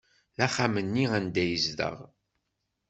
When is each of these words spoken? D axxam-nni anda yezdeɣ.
D 0.37 0.39
axxam-nni 0.45 1.05
anda 1.17 1.43
yezdeɣ. 1.45 1.97